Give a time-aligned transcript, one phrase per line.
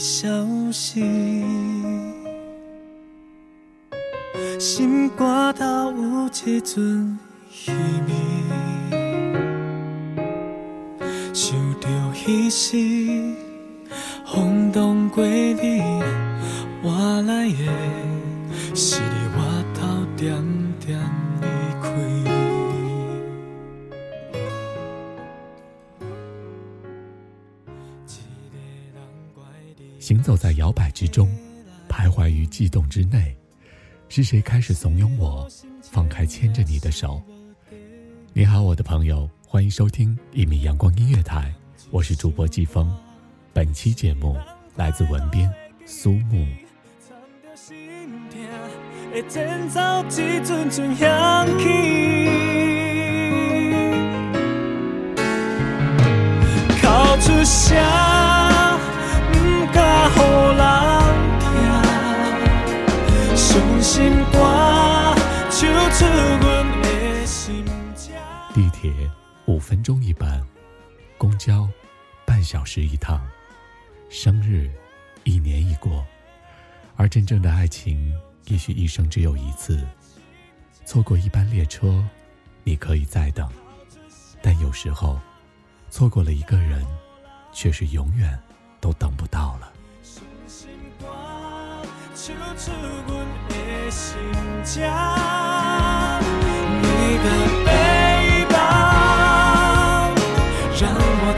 [0.00, 0.26] 消
[0.72, 1.00] 息。
[4.58, 7.18] 心肝头有一阵
[7.50, 7.70] 稀
[8.06, 8.12] 微，
[11.34, 11.88] 想到
[12.24, 12.74] 彼时
[14.26, 15.82] 风动过你，
[16.82, 17.58] 我来的，
[18.74, 19.82] 是你我头
[30.00, 31.28] 行走在摇摆之中，
[31.86, 33.36] 徘徊于悸动之内，
[34.08, 35.46] 是谁开始怂恿我
[35.82, 37.20] 放开牵着你的手？
[38.32, 41.52] 你好，我的朋友，欢迎收听一米阳光音乐台，
[41.90, 42.90] 我是主播季风。
[43.52, 44.38] 本期节目
[44.74, 45.52] 来自文编
[45.84, 46.48] 苏木。
[68.80, 69.10] 铁
[69.44, 70.42] 五分钟一班，
[71.18, 71.68] 公交
[72.24, 73.20] 半小时一趟，
[74.08, 74.70] 生日
[75.24, 76.02] 一年一过，
[76.96, 78.10] 而真正的爱情
[78.46, 79.86] 也许一生只有一次。
[80.86, 82.02] 错过一班列车，
[82.64, 83.46] 你可以再等，
[84.40, 85.20] 但有时候
[85.90, 86.82] 错过了一个人，
[87.52, 88.38] 却是永远
[88.80, 89.70] 都等不到了。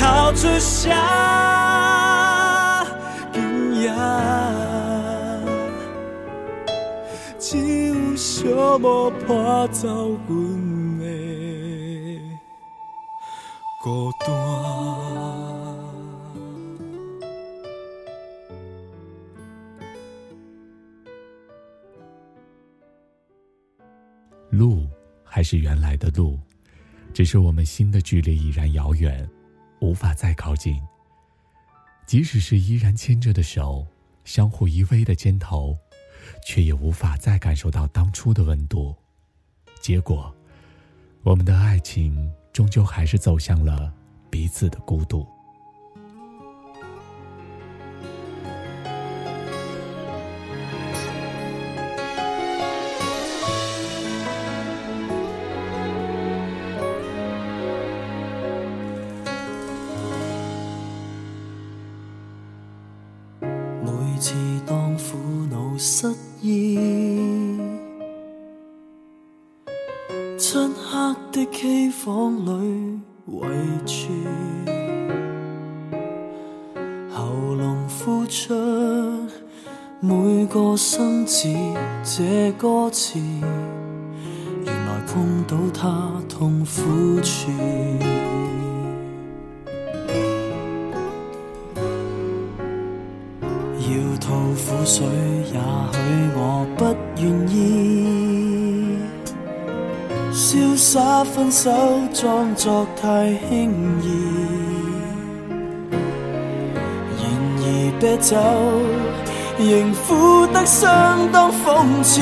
[0.00, 0.90] 靠着下，
[3.30, 3.90] 今夜
[7.38, 9.86] 只有寂寞伴走
[10.26, 10.99] 阮。
[24.50, 24.86] 路
[25.24, 26.38] 还是原来的路，
[27.14, 29.26] 只是我们心的距离已然遥远，
[29.80, 30.78] 无法再靠近。
[32.06, 33.86] 即使是依然牵着的手，
[34.26, 35.74] 相互依偎的肩头，
[36.46, 38.94] 却也无法再感受到当初的温度。
[39.80, 40.30] 结果，
[41.22, 42.30] 我们的爱情。
[42.52, 43.92] 终究还是走向了
[44.28, 45.26] 彼此的孤独。
[71.52, 73.42] K 房里围
[73.84, 74.08] 住，
[77.12, 78.54] 喉咙呼出
[79.98, 81.48] 每个生字，
[82.02, 87.50] 这歌词，原来碰到他痛苦处，
[93.76, 95.04] 要吐苦水，
[95.52, 95.60] 也
[95.92, 96.84] 许我不
[97.22, 97.79] 愿意。
[100.92, 101.70] 假分手，
[102.12, 103.06] 装作太
[103.48, 103.70] 轻
[104.02, 104.10] 易。
[107.22, 108.36] 然而啤酒
[109.70, 112.20] 仍苦得相当讽刺。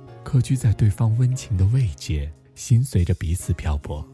[0.23, 4.05] 客居在对方温情的慰藉，心随着彼此漂泊。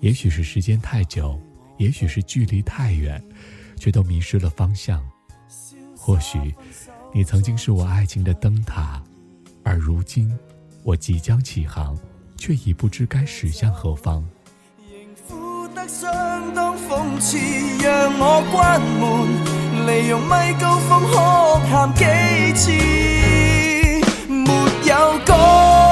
[0.00, 1.38] 也许是时间太久，
[1.78, 3.22] 也许是距离太远，
[3.76, 5.02] 却都迷失了方向。
[5.96, 6.54] 或许，
[7.12, 9.02] 你曾经是我爱情的灯塔，
[9.62, 10.30] 而如今，
[10.82, 11.98] 我即将起航，
[12.36, 14.22] 却已不知该驶向何方。
[24.84, 25.83] 有歌。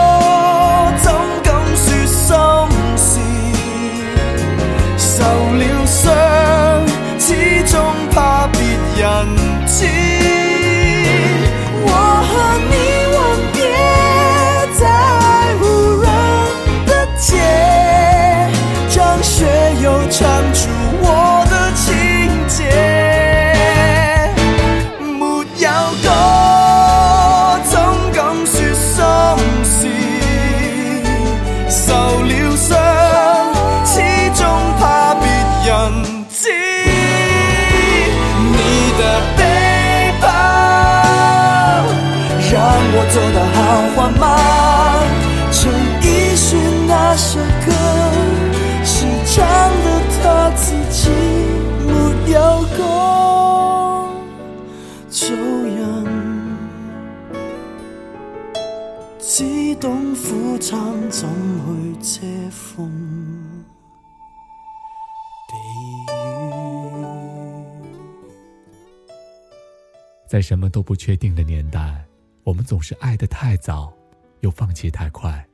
[70.33, 72.03] 在什么都不确定的年代，
[72.43, 73.93] 我们总是爱的太早，
[74.41, 75.47] 又放弃太快。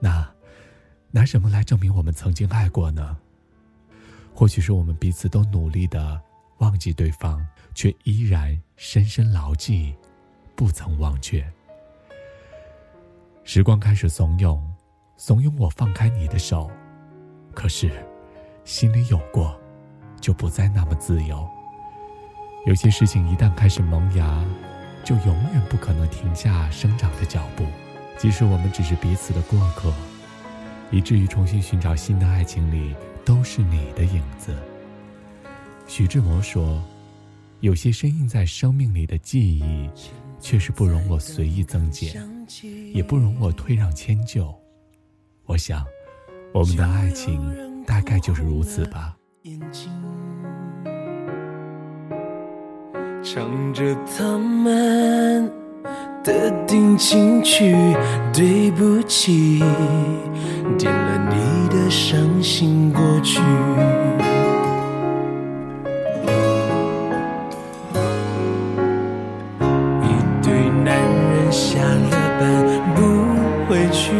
[0.00, 0.30] 那
[1.10, 3.16] 拿什么来证明我们曾经爱过呢？
[4.34, 6.20] 或许是我们彼此都努力的
[6.58, 7.42] 忘记对方，
[7.74, 9.96] 却依然深深牢记，
[10.54, 11.42] 不曾忘却。
[13.44, 14.60] 时光开始怂恿，
[15.16, 16.70] 怂恿我放开你的手，
[17.54, 17.90] 可是
[18.66, 19.58] 心里有过，
[20.20, 21.55] 就不再那么自由。
[22.66, 24.44] 有些事情一旦开始萌芽，
[25.04, 27.64] 就永远不可能停下生长的脚步。
[28.18, 29.92] 即使我们只是彼此的过客，
[30.90, 32.92] 以至于重新寻找新的爱情里
[33.24, 34.52] 都是你的影子。
[35.86, 36.82] 徐志摩说
[37.60, 39.88] ：“有些深印在生命里的记忆，
[40.40, 42.20] 却是不容我随意增减，
[42.92, 44.52] 也不容我退让迁就。”
[45.46, 45.84] 我想，
[46.52, 49.14] 我们的爱情大概就是如此吧。
[53.26, 53.82] 唱着
[54.16, 55.50] 他们
[56.22, 57.74] 的定情曲，
[58.32, 59.58] 对不起，
[60.78, 63.40] 点了你的伤心过去。
[70.02, 70.08] 一
[70.40, 73.02] 对男人下了班不
[73.68, 74.12] 回去，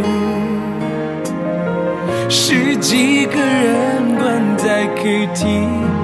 [2.29, 5.96] 十几个人关在 K T。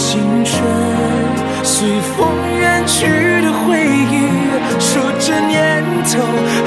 [0.00, 0.64] 青春
[1.64, 2.24] 随风
[2.56, 3.04] 远去
[3.42, 4.28] 的回忆，
[4.78, 6.22] 说这年头，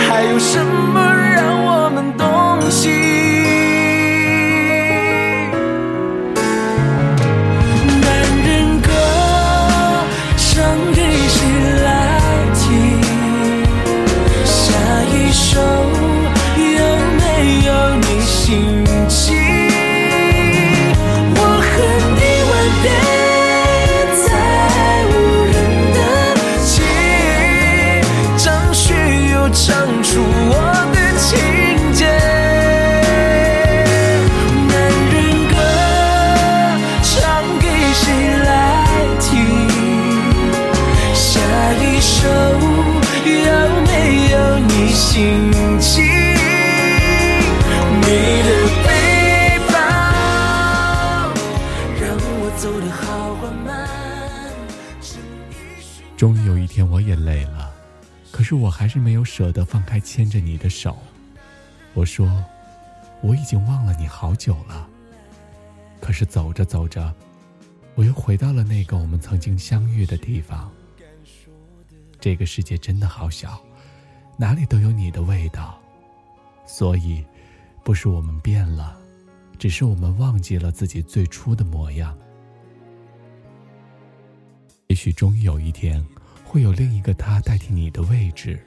[0.05, 0.99] 还有什么
[1.33, 3.20] 让我们动心？
[52.57, 53.89] 走好缓慢。
[56.17, 57.71] 终于有一天我也累了，
[58.31, 60.97] 可是我还是没有舍得放开牵着你的手。
[61.93, 62.43] 我说，
[63.21, 64.87] 我已经忘了你好久了。
[65.99, 67.13] 可是走着走着，
[67.95, 70.71] 我又回到了那个我们曾经相遇的地方。
[72.19, 73.59] 这个世界真的好小，
[74.37, 75.79] 哪里都有你的味道。
[76.67, 77.23] 所以，
[77.83, 78.95] 不是我们变了，
[79.57, 82.15] 只是我们忘记了自己最初的模样。
[84.91, 86.05] 也许终于有一天，
[86.43, 88.59] 会有另一个他代替你的位置，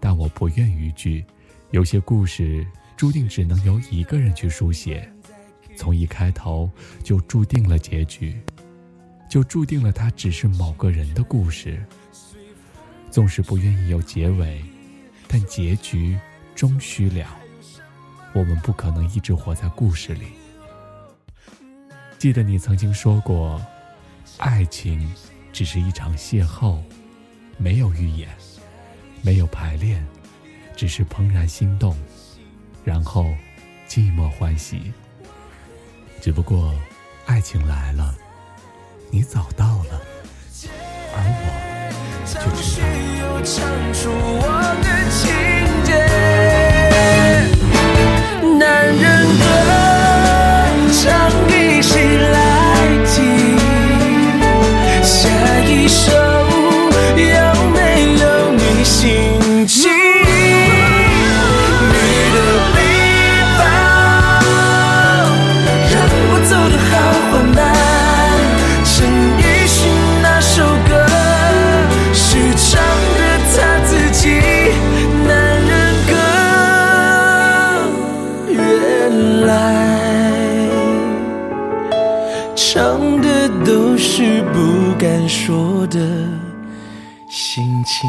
[0.00, 1.24] 但我不愿逾矩。
[1.70, 5.08] 有些故事注定只能由一个人去书写，
[5.76, 6.68] 从一开头
[7.04, 8.36] 就注定了结局，
[9.30, 11.80] 就注定了它只是某个人的故事。
[13.08, 14.60] 纵使不愿意有结尾，
[15.28, 16.18] 但结局
[16.56, 17.24] 终须了。
[18.32, 20.26] 我们不可能一直活在故事里。
[22.18, 23.64] 记得你曾经说过，
[24.38, 25.08] 爱情。
[25.56, 26.76] 只是一场邂逅，
[27.56, 28.28] 没有预演，
[29.22, 30.06] 没有排练，
[30.76, 31.96] 只是怦然心动，
[32.84, 33.24] 然后
[33.88, 34.92] 寂寞欢喜。
[36.20, 36.74] 只不过
[37.24, 38.14] 爱情来了，
[39.10, 39.98] 你早到了，
[40.68, 42.82] 而我，就只
[43.20, 44.10] 有唱出
[44.42, 45.24] 我的情
[45.86, 45.90] 节，
[48.58, 49.40] 男人歌
[50.92, 51.00] 唱
[51.48, 51.96] 一起
[52.30, 52.45] 来。
[83.64, 85.98] 都是不敢说的
[87.28, 88.06] 心情。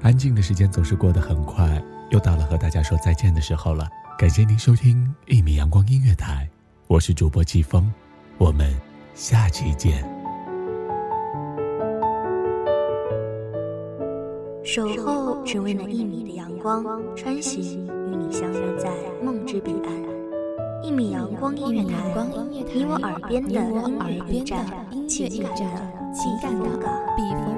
[0.00, 3.88] 安静的时间总是过得很快，又到了和大家说再见的时候了。
[4.18, 6.48] 感谢您收听一米阳光音乐台，
[6.88, 7.90] 我是主播季风，
[8.36, 8.74] 我们
[9.14, 10.17] 下期见。
[14.70, 16.84] 守候，只为那一米的阳光
[17.16, 18.92] 穿行，与你相约在
[19.24, 19.90] 梦之彼岸。
[20.82, 27.57] 一米阳光，一米阳光，你我耳边的，音乐耳站，的，音乐情感的展，笔锋。